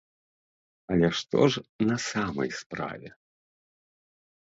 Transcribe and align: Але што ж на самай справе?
Але 0.93 1.09
што 1.19 1.39
ж 1.55 1.61
на 1.89 1.97
самай 2.05 2.49
справе? 2.61 3.09